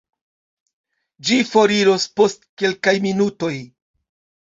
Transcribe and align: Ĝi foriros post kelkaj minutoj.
Ĝi 1.29 1.37
foriros 1.51 2.09
post 2.19 2.51
kelkaj 2.65 2.99
minutoj. 3.09 3.55